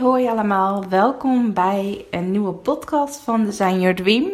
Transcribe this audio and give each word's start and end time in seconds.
Hoi, 0.00 0.28
allemaal. 0.28 0.88
Welkom 0.88 1.52
bij 1.52 2.04
een 2.10 2.30
nieuwe 2.30 2.52
podcast 2.52 3.20
van 3.20 3.44
Design 3.44 3.80
Your 3.80 3.94
Dream. 3.94 4.30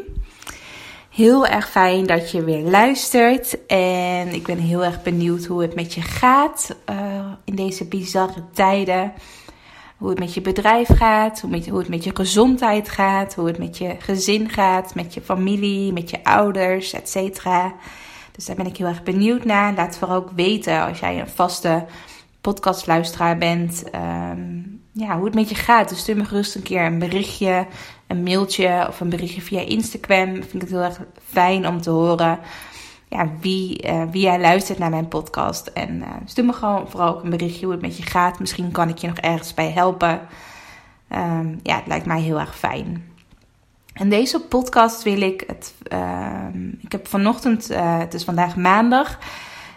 Heel 1.10 1.46
erg 1.46 1.70
fijn 1.70 2.06
dat 2.06 2.30
je 2.30 2.44
weer 2.44 2.62
luistert. 2.62 3.66
En 3.66 4.28
ik 4.28 4.42
ben 4.42 4.58
heel 4.58 4.84
erg 4.84 5.02
benieuwd 5.02 5.44
hoe 5.44 5.62
het 5.62 5.74
met 5.74 5.94
je 5.94 6.02
gaat 6.02 6.76
eh, 6.84 6.96
in 7.44 7.54
deze 7.54 7.88
bizarre 7.88 8.42
tijden. 8.52 9.12
Hoe 9.96 10.08
het 10.08 10.18
met 10.18 10.34
je 10.34 10.40
bedrijf 10.40 10.88
gaat, 10.88 11.40
hoe 11.40 11.78
het 11.78 11.88
met 11.88 12.04
je 12.04 12.16
gezondheid 12.16 12.88
gaat, 12.88 13.34
hoe 13.34 13.46
het 13.46 13.58
met 13.58 13.78
je 13.78 13.96
gezin 13.98 14.48
gaat, 14.48 14.94
met 14.94 15.14
je 15.14 15.20
familie, 15.20 15.92
met 15.92 16.10
je 16.10 16.24
ouders, 16.24 16.92
etc. 16.92 17.42
Dus 18.32 18.44
daar 18.44 18.56
ben 18.56 18.66
ik 18.66 18.76
heel 18.76 18.86
erg 18.86 19.02
benieuwd 19.02 19.44
naar. 19.44 19.74
Laat 19.74 19.98
vooral 19.98 20.16
ook 20.16 20.30
weten 20.34 20.86
als 20.86 20.98
jij 20.98 21.20
een 21.20 21.28
vaste 21.28 21.84
podcastluisteraar 22.40 23.38
bent, 23.38 23.90
ehm, 23.90 24.75
ja, 24.96 25.16
hoe 25.16 25.24
het 25.24 25.34
met 25.34 25.48
je 25.48 25.54
gaat. 25.54 25.88
Dus 25.88 25.98
stuur 25.98 26.16
me 26.16 26.24
gerust 26.24 26.54
een 26.54 26.62
keer 26.62 26.84
een 26.84 26.98
berichtje, 26.98 27.66
een 28.06 28.22
mailtje 28.22 28.84
of 28.88 29.00
een 29.00 29.08
berichtje 29.08 29.40
via 29.40 29.60
Instagram. 29.60 30.32
Vind 30.34 30.54
ik 30.54 30.60
het 30.60 30.70
heel 30.70 30.82
erg 30.82 31.00
fijn 31.28 31.68
om 31.68 31.80
te 31.80 31.90
horen 31.90 32.38
ja, 33.08 33.30
wie, 33.40 33.82
eh, 33.82 34.02
wie 34.10 34.22
jij 34.22 34.40
luistert 34.40 34.78
naar 34.78 34.90
mijn 34.90 35.08
podcast. 35.08 35.66
En 35.66 35.96
uh, 35.96 36.08
stuur 36.24 36.44
me 36.44 36.52
gewoon 36.52 36.88
vooral 36.88 37.14
ook 37.14 37.22
een 37.22 37.30
berichtje 37.30 37.64
hoe 37.64 37.74
het 37.74 37.82
met 37.82 37.96
je 37.96 38.02
gaat. 38.02 38.38
Misschien 38.38 38.70
kan 38.70 38.88
ik 38.88 38.98
je 38.98 39.06
nog 39.06 39.18
ergens 39.18 39.54
bij 39.54 39.70
helpen. 39.70 40.20
Ehm, 41.08 41.54
ja, 41.62 41.76
het 41.76 41.86
lijkt 41.86 42.06
mij 42.06 42.20
heel 42.20 42.40
erg 42.40 42.58
fijn. 42.58 43.04
In 43.94 44.08
deze 44.08 44.40
podcast 44.40 45.02
wil 45.02 45.20
ik 45.20 45.44
het. 45.46 45.74
ehm, 45.82 46.68
ik 46.68 46.92
heb 46.92 47.08
vanochtend, 47.08 47.70
eh, 47.70 47.98
het 47.98 48.14
is 48.14 48.24
vandaag 48.24 48.56
maandag. 48.56 49.18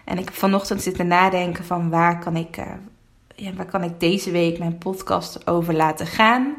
En 0.06 0.18
ik 0.18 0.26
heb 0.26 0.34
vanochtend 0.34 0.82
zitten 0.82 1.08
nadenken 1.08 1.66
van 1.66 1.90
waar 1.90 2.20
kan 2.20 2.36
ik, 2.36 2.58
eh, 2.58 2.66
ja, 3.40 3.54
waar 3.54 3.66
kan 3.66 3.84
ik 3.84 4.00
deze 4.00 4.32
week 4.32 4.60
mijn 4.60 4.78
podcast 4.78 5.48
over 5.48 5.74
laten 5.74 6.08
gaan. 6.08 6.56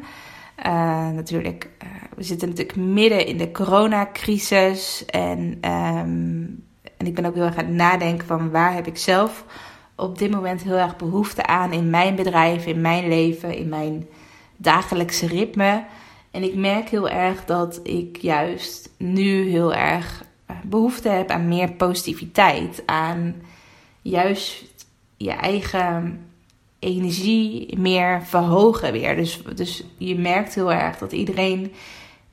Eh, 0.55 1.09
natuurlijk, 1.09 1.69
eh, 1.77 1.87
we 2.15 2.23
zitten 2.23 2.49
natuurlijk 2.49 2.77
midden 2.77 3.25
in 3.25 3.37
de 3.37 3.51
coronacrisis. 3.51 5.05
En, 5.05 5.57
ehm, 5.61 6.45
en 6.97 7.05
ik 7.05 7.15
ben 7.15 7.25
ook 7.25 7.35
heel 7.35 7.43
erg 7.43 7.57
aan 7.57 7.65
het 7.65 7.73
nadenken 7.73 8.27
van 8.27 8.51
waar 8.51 8.73
heb 8.73 8.87
ik 8.87 8.97
zelf 8.97 9.45
op 9.95 10.17
dit 10.17 10.31
moment 10.31 10.63
heel 10.63 10.77
erg 10.77 10.97
behoefte 10.97 11.45
aan 11.45 11.73
in 11.73 11.89
mijn 11.89 12.15
bedrijf, 12.15 12.65
in 12.65 12.81
mijn 12.81 13.07
leven, 13.07 13.55
in 13.55 13.69
mijn 13.69 14.07
dagelijkse 14.57 15.27
ritme. 15.27 15.83
En 16.31 16.43
ik 16.43 16.55
merk 16.55 16.89
heel 16.89 17.09
erg 17.09 17.45
dat 17.45 17.79
ik 17.83 18.17
juist 18.17 18.89
nu 18.97 19.49
heel 19.49 19.73
erg 19.73 20.23
eh, 20.45 20.55
behoefte 20.63 21.09
heb 21.09 21.29
aan 21.29 21.47
meer 21.47 21.71
positiviteit. 21.71 22.83
Aan 22.85 23.35
juist 24.01 24.65
je 25.17 25.31
eigen 25.31 26.25
energie 26.81 27.77
meer 27.77 28.21
verhogen 28.25 28.91
weer. 28.91 29.15
Dus, 29.15 29.41
dus 29.55 29.83
je 29.97 30.15
merkt 30.15 30.55
heel 30.55 30.71
erg 30.71 30.97
dat 30.97 31.11
iedereen 31.11 31.71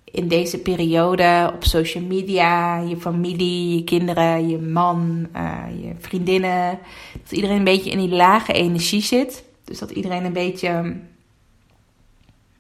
in 0.05 0.29
deze 0.29 0.59
periode 0.59 1.53
op 1.55 1.65
social 1.65 2.05
media, 2.05 2.79
je 2.79 2.97
familie, 2.97 3.77
je 3.77 3.85
kinderen, 3.85 4.49
je 4.49 4.59
man, 4.59 5.29
eh, 5.33 5.65
je 5.83 5.95
vriendinnen, 5.99 6.79
dat 7.23 7.33
iedereen 7.33 7.57
een 7.57 7.65
beetje 7.65 7.91
in 7.91 7.99
die 7.99 8.17
lage 8.17 8.53
energie 8.53 9.03
zit. 9.03 9.45
Dus 9.65 9.79
dat 9.79 9.91
iedereen 9.91 10.25
een 10.25 10.33
beetje 10.33 10.97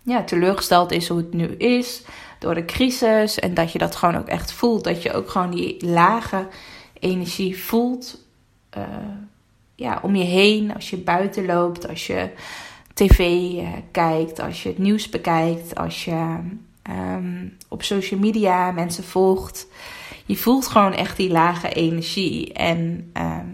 ja, 0.02 0.24
teleurgesteld 0.24 0.92
is 0.92 1.08
hoe 1.08 1.18
het 1.18 1.32
nu 1.32 1.46
is 1.46 2.02
door 2.38 2.54
de 2.54 2.64
crisis. 2.64 3.38
En 3.38 3.54
dat 3.54 3.72
je 3.72 3.78
dat 3.78 3.96
gewoon 3.96 4.16
ook 4.16 4.28
echt 4.28 4.52
voelt. 4.52 4.84
Dat 4.84 5.02
je 5.02 5.12
ook 5.12 5.30
gewoon 5.30 5.50
die 5.50 5.86
lage 5.86 6.46
energie 7.00 7.58
voelt. 7.58 8.26
eh, 8.70 8.82
ja, 9.78 9.98
om 10.02 10.16
je 10.16 10.24
heen, 10.24 10.74
als 10.74 10.90
je 10.90 10.96
buiten 10.96 11.46
loopt, 11.46 11.88
als 11.88 12.06
je 12.06 12.30
tv 12.94 13.18
eh, 13.18 13.68
kijkt, 13.90 14.40
als 14.40 14.62
je 14.62 14.68
het 14.68 14.78
nieuws 14.78 15.08
bekijkt, 15.08 15.74
als 15.74 16.04
je 16.04 16.38
ehm, 16.82 17.46
op 17.68 17.82
social 17.82 18.20
media 18.20 18.70
mensen 18.70 19.04
volgt. 19.04 19.66
Je 20.26 20.36
voelt 20.36 20.66
gewoon 20.66 20.94
echt 20.94 21.16
die 21.16 21.30
lage 21.30 21.68
energie. 21.68 22.52
En 22.52 23.10
ehm, 23.12 23.48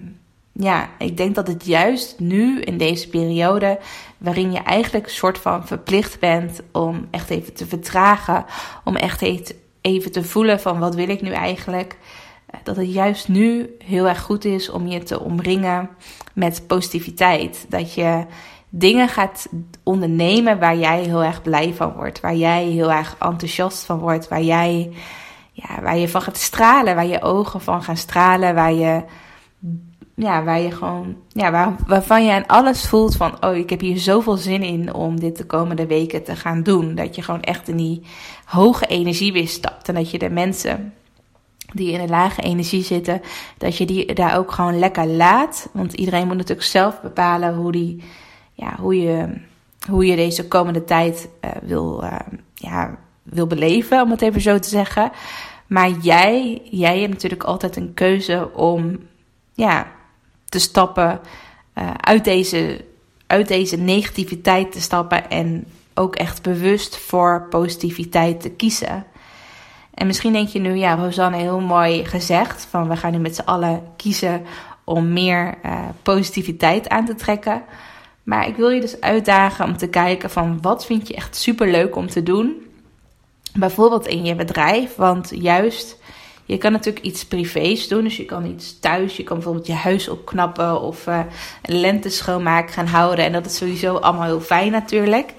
ja, 0.52 0.88
ik 0.98 1.16
denk 1.16 1.34
dat 1.34 1.46
het 1.46 1.66
juist 1.66 2.18
nu 2.18 2.60
in 2.60 2.78
deze 2.78 3.08
periode, 3.08 3.78
waarin 4.18 4.52
je 4.52 4.58
eigenlijk 4.58 5.06
een 5.06 5.12
soort 5.12 5.38
van 5.38 5.66
verplicht 5.66 6.20
bent 6.20 6.60
om 6.72 7.06
echt 7.10 7.30
even 7.30 7.54
te 7.54 7.66
vertragen, 7.66 8.44
om 8.84 8.96
echt 8.96 9.22
even- 9.80 10.12
te 10.12 10.24
voelen 10.24 10.60
van 10.60 10.78
wat 10.78 10.94
wil 10.94 11.08
ik 11.08 11.20
nu 11.20 11.30
eigenlijk, 11.30 11.96
dat 12.62 12.76
het 12.76 12.92
juist 12.92 13.28
nu 13.28 13.76
heel 13.84 14.08
erg 14.08 14.20
goed 14.20 14.44
is 14.44 14.70
om 14.70 14.86
je 14.86 15.02
te 15.02 15.20
omringen 15.20 15.90
met 16.32 16.64
positiviteit. 16.66 17.66
Dat 17.68 17.94
je 17.94 18.26
dingen 18.68 19.08
gaat 19.08 19.48
ondernemen 19.82 20.58
waar 20.58 20.76
jij 20.76 21.02
heel 21.02 21.22
erg 21.22 21.42
blij 21.42 21.74
van 21.74 21.92
wordt, 21.92 22.20
waar 22.20 22.36
jij 22.36 22.64
heel 22.64 22.92
erg 22.92 23.16
enthousiast 23.18 23.84
van 23.84 23.98
wordt, 23.98 24.28
waar 24.28 24.42
jij 24.42 24.92
ja, 25.52 25.82
waar 25.82 25.96
je 25.96 26.08
van 26.08 26.22
gaat 26.22 26.36
stralen, 26.36 26.94
waar 26.94 27.06
je 27.06 27.22
ogen 27.22 27.60
van 27.60 27.82
gaan 27.82 27.96
stralen, 27.96 28.54
waar 28.54 28.72
je 28.72 29.04
ja, 30.16 30.44
waar 30.44 30.60
je 30.60 30.70
gewoon, 30.70 31.16
ja, 31.28 31.50
waar, 31.50 31.76
waarvan 31.86 32.24
je 32.24 32.32
aan 32.32 32.46
alles 32.46 32.88
voelt 32.88 33.16
van, 33.16 33.44
oh, 33.44 33.56
ik 33.56 33.70
heb 33.70 33.80
hier 33.80 33.98
zoveel 33.98 34.36
zin 34.36 34.62
in 34.62 34.94
om 34.94 35.20
dit 35.20 35.36
de 35.36 35.44
komende 35.44 35.86
weken 35.86 36.24
te 36.24 36.36
gaan 36.36 36.62
doen. 36.62 36.94
Dat 36.94 37.14
je 37.14 37.22
gewoon 37.22 37.42
echt 37.42 37.68
in 37.68 37.76
die 37.76 38.02
hoge 38.44 38.86
energie 38.86 39.32
weer 39.32 39.48
stapt. 39.48 39.88
En 39.88 39.94
dat 39.94 40.10
je 40.10 40.18
de 40.18 40.30
mensen 40.30 40.92
die 41.74 41.92
in 41.92 42.00
een 42.00 42.08
lage 42.08 42.42
energie 42.42 42.82
zitten, 42.82 43.20
dat 43.58 43.76
je 43.76 43.86
die 43.86 44.14
daar 44.14 44.38
ook 44.38 44.52
gewoon 44.52 44.78
lekker 44.78 45.06
laat. 45.06 45.68
Want 45.72 45.92
iedereen 45.92 46.26
moet 46.26 46.36
natuurlijk 46.36 46.66
zelf 46.66 47.00
bepalen 47.00 47.54
hoe, 47.54 47.72
die, 47.72 48.02
ja, 48.52 48.76
hoe, 48.80 49.00
je, 49.00 49.40
hoe 49.88 50.06
je 50.06 50.16
deze 50.16 50.48
komende 50.48 50.84
tijd 50.84 51.28
eh, 51.40 51.50
wil, 51.62 52.04
eh, 52.04 52.18
ja, 52.54 52.98
wil 53.22 53.46
beleven, 53.46 54.02
om 54.02 54.10
het 54.10 54.22
even 54.22 54.40
zo 54.40 54.58
te 54.58 54.68
zeggen. 54.68 55.10
Maar 55.66 55.90
jij, 55.90 56.62
jij 56.70 56.98
hebt 57.00 57.12
natuurlijk 57.12 57.44
altijd 57.44 57.76
een 57.76 57.94
keuze 57.94 58.50
om 58.54 58.98
ja, 59.54 59.86
te 60.44 60.58
stappen, 60.58 61.20
eh, 61.72 61.90
uit, 62.00 62.24
deze, 62.24 62.84
uit 63.26 63.48
deze 63.48 63.76
negativiteit 63.76 64.72
te 64.72 64.80
stappen 64.80 65.30
en 65.30 65.66
ook 65.94 66.16
echt 66.16 66.42
bewust 66.42 66.96
voor 66.96 67.46
positiviteit 67.50 68.40
te 68.40 68.50
kiezen. 68.50 69.06
En 69.94 70.06
misschien 70.06 70.32
denk 70.32 70.48
je 70.48 70.58
nu, 70.58 70.74
ja, 70.74 70.94
Rosanne, 70.94 71.36
heel 71.36 71.60
mooi 71.60 72.04
gezegd, 72.04 72.66
van 72.70 72.88
we 72.88 72.96
gaan 72.96 73.12
nu 73.12 73.18
met 73.18 73.34
z'n 73.34 73.44
allen 73.44 73.82
kiezen 73.96 74.42
om 74.84 75.12
meer 75.12 75.54
eh, 75.62 75.80
positiviteit 76.02 76.88
aan 76.88 77.04
te 77.04 77.14
trekken. 77.14 77.62
Maar 78.22 78.48
ik 78.48 78.56
wil 78.56 78.68
je 78.68 78.80
dus 78.80 79.00
uitdagen 79.00 79.64
om 79.64 79.76
te 79.76 79.86
kijken 79.86 80.30
van 80.30 80.58
wat 80.60 80.86
vind 80.86 81.08
je 81.08 81.14
echt 81.14 81.36
super 81.36 81.70
leuk 81.70 81.96
om 81.96 82.08
te 82.08 82.22
doen. 82.22 82.66
Bijvoorbeeld 83.54 84.06
in 84.06 84.24
je 84.24 84.34
bedrijf, 84.34 84.96
want 84.96 85.30
juist 85.34 85.98
je 86.46 86.58
kan 86.58 86.72
natuurlijk 86.72 87.04
iets 87.04 87.24
privés 87.24 87.88
doen. 87.88 88.04
Dus 88.04 88.16
je 88.16 88.24
kan 88.24 88.46
iets 88.46 88.78
thuis. 88.80 89.16
Je 89.16 89.22
kan 89.22 89.36
bijvoorbeeld 89.36 89.66
je 89.66 89.72
huis 89.72 90.08
opknappen 90.08 90.80
of 90.80 91.06
uh, 91.06 91.20
een 91.62 91.80
lente 91.80 92.08
schoonmaak 92.08 92.70
gaan 92.70 92.86
houden. 92.86 93.24
En 93.24 93.32
dat 93.32 93.46
is 93.46 93.56
sowieso 93.56 93.94
allemaal 93.94 94.24
heel 94.24 94.40
fijn 94.40 94.70
natuurlijk. 94.72 95.34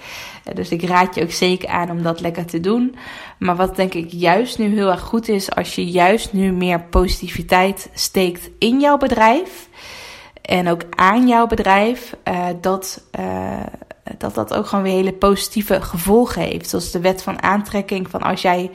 Uh, 0.47 0.55
dus 0.55 0.69
ik 0.69 0.83
raad 0.83 1.15
je 1.15 1.23
ook 1.23 1.31
zeker 1.31 1.69
aan 1.69 1.89
om 1.89 2.03
dat 2.03 2.21
lekker 2.21 2.45
te 2.45 2.59
doen. 2.59 2.95
Maar 3.39 3.55
wat 3.55 3.75
denk 3.75 3.93
ik 3.93 4.11
juist 4.11 4.57
nu 4.57 4.75
heel 4.75 4.91
erg 4.91 5.01
goed 5.01 5.27
is, 5.27 5.51
als 5.51 5.75
je 5.75 5.85
juist 5.85 6.33
nu 6.33 6.51
meer 6.51 6.81
positiviteit 6.81 7.89
steekt 7.93 8.49
in 8.59 8.79
jouw 8.79 8.97
bedrijf. 8.97 9.69
En 10.41 10.67
ook 10.67 10.81
aan 10.89 11.27
jouw 11.27 11.47
bedrijf, 11.47 12.15
uh, 12.27 12.47
dat, 12.61 13.03
dat 14.17 14.35
dat 14.35 14.53
ook 14.53 14.67
gewoon 14.67 14.83
weer 14.83 14.93
hele 14.93 15.13
positieve 15.13 15.81
gevolgen 15.81 16.41
heeft. 16.41 16.69
Zoals 16.69 16.91
de 16.91 16.99
wet 16.99 17.23
van 17.23 17.41
aantrekking. 17.41 18.09
Van 18.09 18.21
als 18.21 18.41
jij 18.41 18.71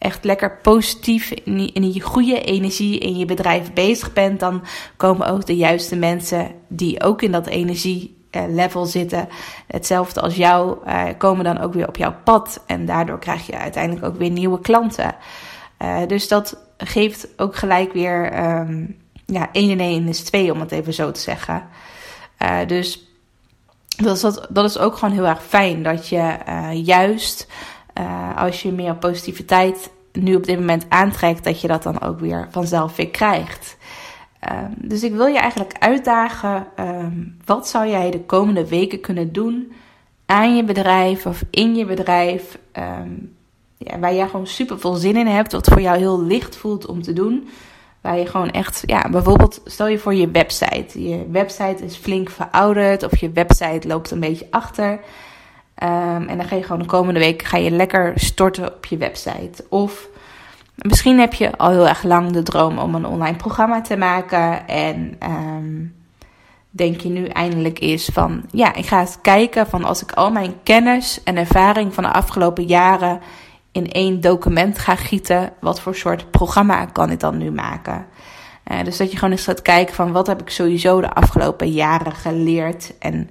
echt 0.00 0.24
lekker 0.24 0.58
positief 0.62 1.30
in 1.30 1.82
die 1.82 2.00
goede 2.00 2.40
energie 2.40 2.98
in 2.98 3.16
je 3.16 3.24
bedrijf 3.24 3.72
bezig 3.72 4.12
bent, 4.12 4.40
dan 4.40 4.62
komen 4.96 5.26
ook 5.26 5.46
de 5.46 5.56
juiste 5.56 5.96
mensen 5.96 6.50
die 6.68 7.02
ook 7.02 7.22
in 7.22 7.32
dat 7.32 7.46
energielevel 7.46 8.86
zitten, 8.86 9.28
hetzelfde 9.66 10.20
als 10.20 10.36
jou, 10.36 10.78
uh, 10.86 11.04
komen 11.18 11.44
dan 11.44 11.58
ook 11.58 11.72
weer 11.72 11.88
op 11.88 11.96
jouw 11.96 12.14
pad. 12.24 12.62
En 12.66 12.86
daardoor 12.86 13.18
krijg 13.18 13.46
je 13.46 13.58
uiteindelijk 13.58 14.06
ook 14.06 14.16
weer 14.16 14.30
nieuwe 14.30 14.60
klanten. 14.60 15.14
Uh, 15.82 15.98
dus 16.06 16.28
dat 16.28 16.56
geeft 16.76 17.28
ook 17.36 17.56
gelijk 17.56 17.92
weer 17.92 18.44
um, 18.60 18.96
ja, 19.26 19.48
1 19.52 19.70
en 19.70 19.80
1 19.80 20.08
is 20.08 20.20
2, 20.20 20.52
om 20.52 20.60
het 20.60 20.72
even 20.72 20.94
zo 20.94 21.10
te 21.10 21.20
zeggen. 21.20 21.62
Dus 22.66 23.08
dat 23.96 24.16
is, 24.16 24.40
dat, 24.48 24.64
is 24.64 24.78
ook 24.78 24.96
gewoon 24.96 25.14
heel 25.14 25.26
erg 25.26 25.42
fijn. 25.42 25.82
Dat 25.82 26.08
je 26.08 26.36
juist 26.84 27.46
uh, 28.00 28.36
als 28.36 28.62
je 28.62 28.72
meer 28.72 28.94
positiviteit 28.94 29.90
nu 30.12 30.34
op 30.34 30.44
dit 30.44 30.58
moment 30.58 30.86
aantrekt, 30.88 31.44
dat 31.44 31.60
je 31.60 31.68
dat 31.68 31.82
dan 31.82 32.00
ook 32.00 32.20
weer 32.20 32.48
vanzelf 32.50 32.96
weer 32.96 33.10
krijgt. 33.10 33.76
Um, 34.52 34.74
dus 34.76 35.02
ik 35.02 35.12
wil 35.12 35.26
je 35.26 35.38
eigenlijk 35.38 35.74
uitdagen. 35.78 36.66
Um, 36.80 37.36
wat 37.44 37.68
zou 37.68 37.88
jij 37.88 38.10
de 38.10 38.20
komende 38.20 38.68
weken 38.68 39.00
kunnen 39.00 39.32
doen 39.32 39.72
aan 40.26 40.56
je 40.56 40.64
bedrijf 40.64 41.26
of 41.26 41.42
in 41.50 41.74
je 41.74 41.84
bedrijf? 41.84 42.58
Ja, 43.76 43.98
waar 43.98 44.14
jij 44.14 44.28
gewoon 44.28 44.46
super 44.46 44.78
veel 44.78 44.94
zin 44.94 45.16
in 45.16 45.26
hebt, 45.26 45.52
wat 45.52 45.68
voor 45.68 45.80
jou 45.80 45.98
heel 45.98 46.22
licht 46.22 46.56
voelt 46.56 46.86
om 46.86 47.02
te 47.02 47.12
doen. 47.12 47.48
Waar 48.00 48.18
je 48.18 48.26
gewoon 48.26 48.50
echt, 48.50 48.82
ja, 48.86 49.08
bijvoorbeeld, 49.10 49.60
stel 49.64 49.88
je 49.88 49.98
voor 49.98 50.14
je 50.14 50.30
website. 50.30 51.08
Je 51.08 51.26
website 51.30 51.84
is 51.84 51.96
flink 51.96 52.30
verouderd 52.30 53.02
of 53.02 53.16
je 53.16 53.32
website 53.32 53.88
loopt 53.88 54.10
een 54.10 54.20
beetje 54.20 54.46
achter. 54.50 55.00
Um, 55.82 56.28
en 56.28 56.36
dan 56.36 56.46
ga 56.46 56.56
je 56.56 56.62
gewoon 56.62 56.78
de 56.78 56.86
komende 56.86 57.20
week 57.20 57.42
ga 57.42 57.56
je 57.56 57.70
lekker 57.70 58.12
storten 58.14 58.74
op 58.74 58.86
je 58.86 58.96
website. 58.96 59.64
Of 59.68 60.08
misschien 60.74 61.18
heb 61.18 61.34
je 61.34 61.56
al 61.56 61.70
heel 61.70 61.88
erg 61.88 62.02
lang 62.02 62.30
de 62.30 62.42
droom 62.42 62.78
om 62.78 62.94
een 62.94 63.06
online 63.06 63.36
programma 63.36 63.80
te 63.80 63.96
maken. 63.96 64.68
En 64.68 65.16
um, 65.22 65.94
denk 66.70 67.00
je 67.00 67.08
nu 67.08 67.24
eindelijk 67.24 67.78
is 67.78 68.10
van, 68.12 68.44
ja, 68.50 68.74
ik 68.74 68.86
ga 68.86 69.00
eens 69.00 69.18
kijken 69.22 69.66
van 69.66 69.84
als 69.84 70.02
ik 70.02 70.12
al 70.12 70.30
mijn 70.30 70.54
kennis 70.62 71.22
en 71.24 71.36
ervaring 71.36 71.94
van 71.94 72.04
de 72.04 72.12
afgelopen 72.12 72.64
jaren 72.64 73.20
in 73.72 73.90
één 73.90 74.20
document 74.20 74.78
ga 74.78 74.96
gieten, 74.96 75.52
wat 75.60 75.80
voor 75.80 75.94
soort 75.94 76.30
programma 76.30 76.84
kan 76.84 77.10
ik 77.10 77.20
dan 77.20 77.38
nu 77.38 77.50
maken? 77.50 78.06
Uh, 78.72 78.84
dus 78.84 78.96
dat 78.96 79.10
je 79.10 79.16
gewoon 79.16 79.32
eens 79.32 79.44
gaat 79.44 79.62
kijken 79.62 79.94
van 79.94 80.12
wat 80.12 80.26
heb 80.26 80.40
ik 80.40 80.50
sowieso 80.50 81.00
de 81.00 81.14
afgelopen 81.14 81.70
jaren 81.70 82.12
geleerd 82.12 82.94
en 82.98 83.30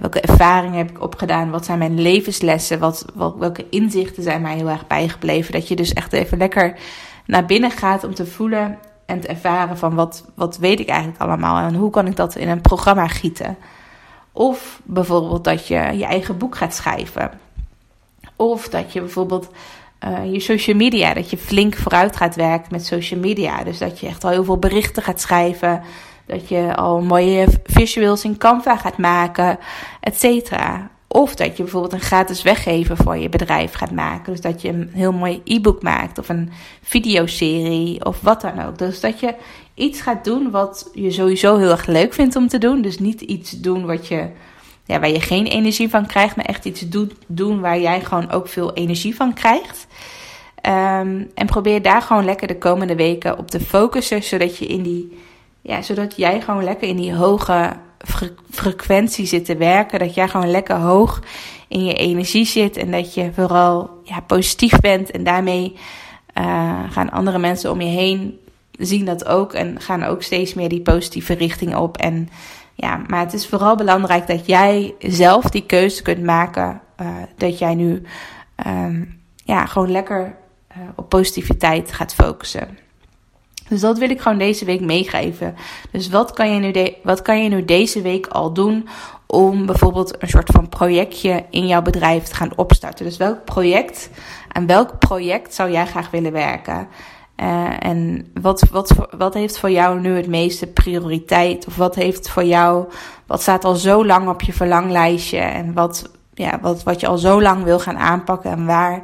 welke 0.00 0.20
ervaringen 0.20 0.78
heb 0.78 0.90
ik 0.90 1.02
opgedaan, 1.02 1.50
wat 1.50 1.64
zijn 1.64 1.78
mijn 1.78 2.00
levenslessen, 2.00 2.78
wat, 2.78 3.04
wat, 3.14 3.36
welke 3.36 3.66
inzichten 3.70 4.22
zijn 4.22 4.42
mij 4.42 4.56
heel 4.56 4.68
erg 4.68 4.86
bijgebleven. 4.86 5.52
Dat 5.52 5.68
je 5.68 5.76
dus 5.76 5.92
echt 5.92 6.12
even 6.12 6.38
lekker 6.38 6.78
naar 7.26 7.46
binnen 7.46 7.70
gaat 7.70 8.04
om 8.04 8.14
te 8.14 8.26
voelen 8.26 8.78
en 9.06 9.20
te 9.20 9.28
ervaren 9.28 9.78
van 9.78 9.94
wat, 9.94 10.24
wat 10.34 10.58
weet 10.58 10.80
ik 10.80 10.88
eigenlijk 10.88 11.20
allemaal 11.20 11.66
en 11.66 11.74
hoe 11.74 11.90
kan 11.90 12.06
ik 12.06 12.16
dat 12.16 12.36
in 12.36 12.48
een 12.48 12.60
programma 12.60 13.08
gieten. 13.08 13.56
Of 14.32 14.80
bijvoorbeeld 14.84 15.44
dat 15.44 15.66
je 15.66 15.74
je 15.74 16.04
eigen 16.04 16.38
boek 16.38 16.56
gaat 16.56 16.74
schrijven. 16.74 17.30
Of 18.36 18.68
dat 18.68 18.92
je 18.92 19.00
bijvoorbeeld 19.00 19.50
uh, 20.04 20.32
je 20.32 20.40
social 20.40 20.76
media, 20.76 21.14
dat 21.14 21.30
je 21.30 21.36
flink 21.36 21.76
vooruit 21.76 22.16
gaat 22.16 22.34
werken 22.34 22.68
met 22.70 22.86
social 22.86 23.20
media. 23.20 23.64
Dus 23.64 23.78
dat 23.78 24.00
je 24.00 24.06
echt 24.06 24.24
al 24.24 24.30
heel 24.30 24.44
veel 24.44 24.58
berichten 24.58 25.02
gaat 25.02 25.20
schrijven. 25.20 25.82
Dat 26.32 26.48
je 26.48 26.74
al 26.76 27.00
mooie 27.00 27.46
visuals 27.64 28.24
in 28.24 28.38
Canva 28.38 28.76
gaat 28.76 28.98
maken, 28.98 29.58
et 30.00 30.18
cetera. 30.18 30.90
Of 31.08 31.34
dat 31.34 31.56
je 31.56 31.62
bijvoorbeeld 31.62 31.92
een 31.92 32.00
gratis 32.00 32.42
weggeven 32.42 32.96
voor 32.96 33.16
je 33.16 33.28
bedrijf 33.28 33.72
gaat 33.72 33.90
maken. 33.90 34.32
Dus 34.32 34.40
dat 34.40 34.62
je 34.62 34.68
een 34.68 34.90
heel 34.92 35.12
mooi 35.12 35.40
e-book 35.44 35.82
maakt 35.82 36.18
of 36.18 36.28
een 36.28 36.50
videoserie 36.82 38.04
of 38.04 38.20
wat 38.20 38.40
dan 38.40 38.64
ook. 38.64 38.78
Dus 38.78 39.00
dat 39.00 39.20
je 39.20 39.34
iets 39.74 40.00
gaat 40.00 40.24
doen 40.24 40.50
wat 40.50 40.90
je 40.94 41.10
sowieso 41.10 41.56
heel 41.56 41.70
erg 41.70 41.86
leuk 41.86 42.14
vindt 42.14 42.36
om 42.36 42.48
te 42.48 42.58
doen. 42.58 42.82
Dus 42.82 42.98
niet 42.98 43.20
iets 43.20 43.50
doen 43.50 43.86
wat 43.86 44.06
je 44.06 44.26
ja, 44.84 45.00
waar 45.00 45.10
je 45.10 45.20
geen 45.20 45.46
energie 45.46 45.88
van 45.88 46.06
krijgt, 46.06 46.36
maar 46.36 46.44
echt 46.44 46.64
iets 46.64 46.88
doen, 46.88 47.12
doen 47.26 47.60
waar 47.60 47.80
jij 47.80 48.00
gewoon 48.00 48.30
ook 48.30 48.48
veel 48.48 48.72
energie 48.72 49.16
van 49.16 49.34
krijgt. 49.34 49.86
Um, 50.66 51.30
en 51.34 51.46
probeer 51.46 51.82
daar 51.82 52.02
gewoon 52.02 52.24
lekker 52.24 52.46
de 52.46 52.58
komende 52.58 52.96
weken 52.96 53.38
op 53.38 53.50
te 53.50 53.60
focussen, 53.60 54.22
zodat 54.22 54.58
je 54.58 54.66
in 54.66 54.82
die, 54.82 55.18
ja, 55.62 55.82
zodat 55.82 56.16
jij 56.16 56.40
gewoon 56.40 56.64
lekker 56.64 56.88
in 56.88 56.96
die 56.96 57.14
hoge 57.14 57.72
fre 57.98 58.34
frequentie 58.50 59.26
zit 59.26 59.44
te 59.44 59.56
werken. 59.56 59.98
Dat 59.98 60.14
jij 60.14 60.28
gewoon 60.28 60.50
lekker 60.50 60.76
hoog 60.76 61.22
in 61.68 61.84
je 61.84 61.94
energie 61.94 62.46
zit 62.46 62.76
en 62.76 62.90
dat 62.90 63.14
je 63.14 63.32
vooral 63.32 63.90
ja, 64.04 64.20
positief 64.20 64.80
bent. 64.80 65.10
En 65.10 65.24
daarmee 65.24 65.76
uh, 66.38 66.80
gaan 66.90 67.10
andere 67.10 67.38
mensen 67.38 67.70
om 67.70 67.80
je 67.80 67.88
heen 67.88 68.38
zien 68.70 69.04
dat 69.04 69.26
ook 69.26 69.52
en 69.52 69.80
gaan 69.80 70.02
ook 70.02 70.22
steeds 70.22 70.54
meer 70.54 70.68
die 70.68 70.82
positieve 70.82 71.34
richting 71.34 71.76
op. 71.76 71.96
En 71.96 72.28
ja, 72.74 73.02
maar 73.06 73.20
het 73.20 73.32
is 73.32 73.46
vooral 73.46 73.76
belangrijk 73.76 74.26
dat 74.26 74.46
jij 74.46 74.94
zelf 74.98 75.44
die 75.44 75.66
keuze 75.66 76.02
kunt 76.02 76.22
maken. 76.22 76.80
Uh, 77.00 77.08
dat 77.36 77.58
jij 77.58 77.74
nu 77.74 78.02
um, 78.66 79.20
ja, 79.44 79.66
gewoon 79.66 79.90
lekker 79.90 80.36
uh, 80.76 80.82
op 80.96 81.08
positiviteit 81.08 81.92
gaat 81.92 82.14
focussen. 82.14 82.78
Dus 83.72 83.80
dat 83.80 83.98
wil 83.98 84.10
ik 84.10 84.20
gewoon 84.20 84.38
deze 84.38 84.64
week 84.64 84.80
meegeven. 84.80 85.54
Dus 85.90 86.08
wat 86.08 86.32
kan, 86.32 86.54
je 86.54 86.60
nu 86.60 86.94
wat 87.02 87.22
kan 87.22 87.42
je 87.42 87.48
nu 87.48 87.64
deze 87.64 88.02
week 88.02 88.26
al 88.26 88.52
doen 88.52 88.88
om 89.26 89.66
bijvoorbeeld 89.66 90.22
een 90.22 90.28
soort 90.28 90.50
van 90.52 90.68
projectje 90.68 91.44
in 91.50 91.66
jouw 91.66 91.82
bedrijf 91.82 92.22
te 92.22 92.34
gaan 92.34 92.56
opstarten? 92.56 93.04
Dus 93.04 93.16
welk 93.16 93.44
project, 93.44 94.10
aan 94.48 94.66
welk 94.66 94.98
project 94.98 95.54
zou 95.54 95.70
jij 95.70 95.86
graag 95.86 96.10
willen 96.10 96.32
werken? 96.32 96.88
Uh, 97.36 97.70
en 97.78 98.26
wat, 98.40 98.68
wat, 98.70 98.94
wat 99.16 99.34
heeft 99.34 99.58
voor 99.58 99.70
jou 99.70 100.00
nu 100.00 100.16
het 100.16 100.26
meeste 100.26 100.66
prioriteit? 100.66 101.66
Of 101.66 101.76
wat 101.76 101.94
heeft 101.94 102.28
voor 102.28 102.44
jou, 102.44 102.84
wat 103.26 103.42
staat 103.42 103.64
al 103.64 103.74
zo 103.74 104.06
lang 104.06 104.28
op 104.28 104.42
je 104.42 104.52
verlanglijstje? 104.52 105.38
En 105.38 105.72
wat, 105.72 106.10
ja, 106.34 106.58
wat, 106.60 106.82
wat 106.82 107.00
je 107.00 107.06
al 107.06 107.18
zo 107.18 107.42
lang 107.42 107.64
wil 107.64 107.78
gaan 107.78 107.98
aanpakken? 107.98 108.50
En 108.50 108.66
waar 108.66 109.02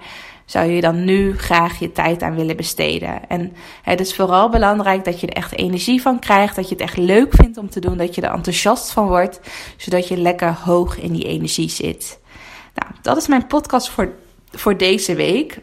zou 0.49 0.71
je 0.71 0.81
dan 0.81 1.05
nu 1.05 1.37
graag 1.37 1.79
je 1.79 1.93
tijd 1.93 2.23
aan 2.23 2.35
willen 2.35 2.57
besteden? 2.57 3.29
En 3.29 3.53
het 3.83 4.01
is 4.01 4.15
vooral 4.15 4.49
belangrijk 4.49 5.05
dat 5.05 5.21
je 5.21 5.27
er 5.27 5.37
echt 5.37 5.59
energie 5.59 6.03
van 6.03 6.19
krijgt. 6.19 6.57
Dat 6.57 6.69
je 6.69 6.75
het 6.75 6.83
echt 6.85 6.97
leuk 6.97 7.35
vindt 7.35 7.59
om 7.59 7.71
te 7.71 7.81
doen. 7.81 7.97
Dat 7.97 8.15
je 8.15 8.21
er 8.21 8.33
enthousiast 8.33 8.91
van 8.91 9.07
wordt. 9.07 9.41
Zodat 9.77 10.09
je 10.09 10.17
lekker 10.17 10.55
hoog 10.65 10.99
in 10.99 11.13
die 11.13 11.25
energie 11.25 11.69
zit. 11.69 12.19
Nou, 12.75 12.93
dat 13.03 13.17
is 13.17 13.27
mijn 13.27 13.47
podcast 13.47 13.91
voor, 13.91 14.13
voor 14.51 14.77
deze 14.77 15.15
week. 15.15 15.59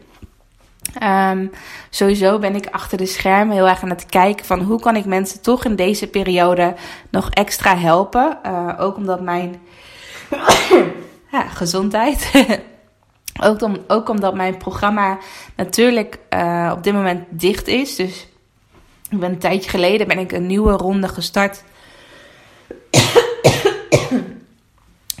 Um, 1.02 1.50
sowieso 1.90 2.38
ben 2.38 2.54
ik 2.54 2.66
achter 2.66 2.98
de 2.98 3.06
schermen 3.06 3.56
heel 3.56 3.68
erg 3.68 3.82
aan 3.82 3.90
het 3.90 4.06
kijken 4.06 4.44
van 4.44 4.60
hoe 4.60 4.80
kan 4.80 4.96
ik 4.96 5.04
mensen 5.04 5.42
toch 5.42 5.64
in 5.64 5.76
deze 5.76 6.06
periode 6.06 6.74
nog 7.10 7.30
extra 7.30 7.76
helpen. 7.76 8.38
Uh, 8.46 8.74
ook 8.78 8.96
omdat 8.96 9.20
mijn 9.20 9.60
ja, 11.32 11.42
gezondheid. 11.48 12.30
ook, 13.42 13.68
ook 13.86 14.08
omdat 14.08 14.34
mijn 14.34 14.56
programma 14.56 15.18
natuurlijk 15.56 16.18
uh, 16.30 16.72
op 16.76 16.82
dit 16.82 16.94
moment 16.94 17.24
dicht 17.28 17.66
is. 17.66 17.96
Dus 17.96 18.28
ik 19.10 19.18
ben 19.18 19.30
een 19.30 19.38
tijdje 19.38 19.70
geleden 19.70 20.08
ben 20.08 20.18
ik 20.18 20.32
een 20.32 20.46
nieuwe 20.46 20.72
ronde 20.72 21.08
gestart. 21.08 21.64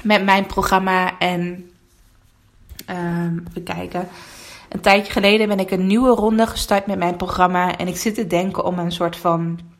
met 0.02 0.24
mijn 0.24 0.46
programma 0.46 1.18
en 1.18 1.70
um, 2.90 3.44
even 3.48 3.62
kijken. 3.62 4.08
Een 4.68 4.80
tijdje 4.80 5.12
geleden 5.12 5.48
ben 5.48 5.58
ik 5.58 5.70
een 5.70 5.86
nieuwe 5.86 6.10
ronde 6.10 6.46
gestart 6.46 6.86
met 6.86 6.98
mijn 6.98 7.16
programma. 7.16 7.76
En 7.76 7.88
ik 7.88 7.96
zit 7.96 8.14
te 8.14 8.26
denken 8.26 8.64
om 8.64 8.78
een 8.78 8.92
soort 8.92 9.16
van. 9.16 9.74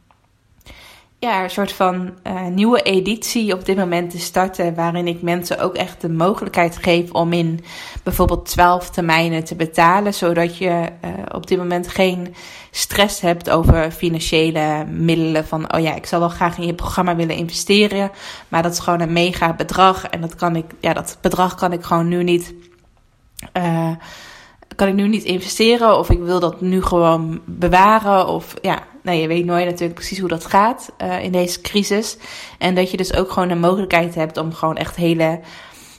Ja, 1.19 1.43
een 1.43 1.51
soort 1.51 1.73
van 1.73 2.15
uh, 2.27 2.47
nieuwe 2.47 2.83
editie 2.83 3.53
op 3.55 3.65
dit 3.65 3.77
moment 3.77 4.11
te 4.11 4.19
starten. 4.19 4.75
Waarin 4.75 5.07
ik 5.07 5.23
mensen 5.23 5.59
ook 5.59 5.75
echt 5.75 6.01
de 6.01 6.09
mogelijkheid 6.09 6.77
geef 6.77 7.11
om 7.11 7.33
in 7.33 7.65
bijvoorbeeld 8.03 8.47
12 8.47 8.91
termijnen 8.91 9.45
te 9.45 9.55
betalen. 9.55 10.15
Zodat 10.15 10.57
je 10.57 10.69
uh, 11.05 11.11
op 11.33 11.47
dit 11.47 11.59
moment 11.59 11.89
geen 11.89 12.35
stress 12.71 13.21
hebt 13.21 13.51
over 13.51 13.91
financiële 13.91 14.85
middelen. 14.85 15.47
Van 15.47 15.75
oh 15.75 15.81
ja, 15.81 15.95
ik 15.95 16.07
zou 16.07 16.21
wel 16.21 16.31
graag 16.31 16.59
in 16.59 16.67
je 16.67 16.75
programma 16.75 17.17
willen 17.17 17.37
investeren. 17.37 18.11
Maar 18.49 18.63
dat 18.63 18.73
is 18.73 18.79
gewoon 18.79 19.01
een 19.01 19.13
mega 19.13 19.53
bedrag. 19.53 20.07
En 20.07 20.21
dat 20.21 20.35
kan 20.35 20.57
ik, 20.57 20.67
ja, 20.81 20.93
dat 20.93 21.19
bedrag 21.21 21.55
kan 21.55 21.73
ik 21.73 21.83
gewoon 21.83 22.09
nu 22.09 22.23
niet. 22.23 22.55
Uh, 23.57 23.91
kan 24.75 24.89
ik 24.89 24.95
nu 24.95 25.09
niet 25.09 25.25
investeren 25.25 25.99
of 25.99 26.11
ik 26.11 26.19
wil 26.19 26.41
dat 26.41 26.61
nu 26.61 26.83
gewoon 26.83 27.41
bewaren. 27.45 28.27
Of 28.27 28.55
ja, 28.63 28.83
nou, 29.07 29.19
je 29.19 29.27
weet 29.27 29.45
nooit 29.45 29.65
natuurlijk 29.65 29.95
precies 29.95 30.19
hoe 30.19 30.29
dat 30.29 30.47
gaat 30.47 30.93
uh, 31.03 31.23
in 31.23 31.33
deze 31.33 31.61
crisis. 31.61 32.17
En 32.59 32.75
dat 32.75 32.91
je 32.91 32.97
dus 32.97 33.15
ook 33.15 33.31
gewoon 33.31 33.51
een 33.51 33.61
mogelijkheid 33.61 34.15
hebt 34.15 34.37
om 34.37 34.53
gewoon 34.53 34.77
echt 34.77 34.97
hele. 34.97 35.41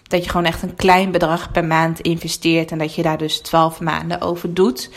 Dat 0.04 0.24
je 0.24 0.30
gewoon 0.30 0.46
echt 0.46 0.62
een 0.62 0.76
klein 0.76 1.12
bedrag 1.12 1.52
per 1.52 1.66
maand 1.66 2.00
investeert 2.00 2.72
en 2.72 2.78
dat 2.78 2.96
je 2.96 3.02
daar 3.02 3.18
dus 3.18 3.40
12 3.40 3.80
maanden 3.80 4.22
over 4.22 4.54
doet. 4.54 4.90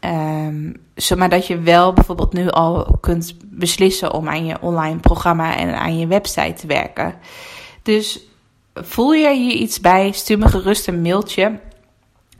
Um, 0.00 0.76
maar 1.16 1.28
dat 1.28 1.46
je 1.46 1.58
wel 1.58 1.92
bijvoorbeeld 1.92 2.32
nu 2.32 2.48
al 2.48 2.98
kunt 3.00 3.34
beslissen 3.44 4.12
om 4.12 4.28
aan 4.28 4.46
je 4.46 4.60
online 4.60 4.98
programma 4.98 5.56
en 5.56 5.78
aan 5.78 5.98
je 5.98 6.06
website 6.06 6.52
te 6.52 6.66
werken. 6.66 7.14
Dus 7.82 8.20
voel 8.74 9.12
je 9.12 9.34
hier 9.34 9.54
iets 9.54 9.80
bij, 9.80 10.12
stuur 10.12 10.38
me 10.38 10.48
gerust 10.48 10.88
een 10.88 11.02
mailtje. 11.02 11.58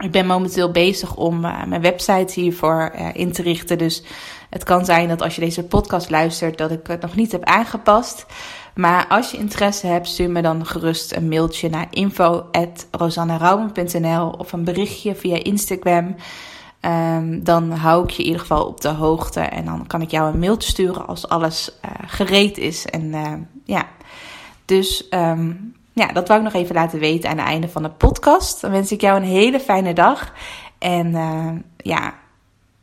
Ik 0.01 0.11
ben 0.11 0.27
momenteel 0.27 0.71
bezig 0.71 1.17
om 1.17 1.45
uh, 1.45 1.65
mijn 1.65 1.81
website 1.81 2.41
hiervoor 2.41 2.93
uh, 2.95 3.09
in 3.13 3.33
te 3.33 3.43
richten. 3.43 3.79
Dus 3.79 4.03
het 4.51 4.65
kan 4.65 4.85
zijn 4.85 5.09
dat 5.09 5.23
als 5.23 5.35
je 5.35 5.41
deze 5.41 5.65
podcast 5.65 6.11
luistert, 6.11 6.59
dat 6.59 6.71
ik 6.71 6.87
het 6.87 7.01
nog 7.01 7.15
niet 7.15 7.33
heb 7.33 7.45
aangepast. 7.45 8.27
Maar 8.75 9.07
als 9.09 9.31
je 9.31 9.37
interesse 9.37 9.87
hebt, 9.87 10.09
stuur 10.09 10.31
me 10.31 10.43
dan 10.43 10.67
gerust 10.67 11.13
een 11.13 11.29
mailtje 11.29 11.69
naar 11.69 11.87
info.rosannerouwen.nl 11.91 14.29
of 14.29 14.53
een 14.53 14.65
berichtje 14.65 15.15
via 15.15 15.43
Instagram. 15.43 16.15
ehm, 16.81 17.43
dan 17.43 17.71
hou 17.71 18.05
ik 18.05 18.11
je 18.11 18.19
in 18.19 18.25
ieder 18.25 18.41
geval 18.41 18.67
op 18.67 18.81
de 18.81 18.89
hoogte. 18.89 19.41
En 19.41 19.65
dan 19.65 19.87
kan 19.87 20.03
ik 20.03 20.11
jou 20.11 20.33
een 20.33 20.39
mailtje 20.39 20.71
sturen 20.71 21.07
als 21.07 21.29
alles 21.29 21.79
eh, 21.81 21.91
gereed 22.07 22.59
is. 22.59 22.87
En 22.87 23.15
eh, 23.15 23.33
ja, 23.65 23.89
dus 24.65 25.09
ehm, 25.09 25.53
ja, 25.93 26.07
dat 26.07 26.29
wou 26.29 26.41
ik 26.41 26.53
nog 26.53 26.63
even 26.63 26.75
laten 26.75 26.99
weten 26.99 27.31
aan 27.31 27.39
het 27.39 27.47
einde 27.47 27.69
van 27.69 27.83
de 27.83 27.91
podcast. 27.91 28.61
Dan 28.61 28.71
wens 28.71 28.93
ik 28.93 29.01
jou 29.01 29.17
een 29.17 29.29
hele 29.29 29.61
fijne 29.61 29.95
dag. 29.95 30.33
En 30.79 31.15
eh, 31.15 31.51
ja, 31.77 32.15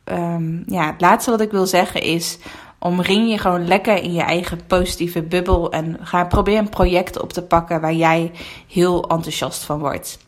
ehm, 0.04 0.62
ja, 0.66 0.86
het 0.86 1.00
laatste 1.00 1.30
wat 1.30 1.40
ik 1.40 1.50
wil 1.50 1.66
zeggen 1.66 2.02
is 2.02 2.38
omring 2.78 3.30
je 3.30 3.38
gewoon 3.38 3.66
lekker 3.66 4.02
in 4.02 4.12
je 4.12 4.22
eigen 4.22 4.66
positieve 4.66 5.22
bubbel 5.22 5.72
en 5.72 5.98
ga 6.00 6.24
proberen 6.24 6.60
een 6.60 6.68
project 6.68 7.20
op 7.20 7.32
te 7.32 7.42
pakken 7.42 7.80
waar 7.80 7.94
jij 7.94 8.32
heel 8.68 9.08
enthousiast 9.08 9.64
van 9.64 9.78
wordt. 9.78 10.18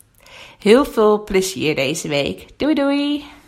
Heel 0.59 0.85
veel 0.85 1.25
plezier 1.25 1.75
deze 1.75 2.09
week. 2.09 2.47
Doei 2.57 2.75
doei! 2.75 3.40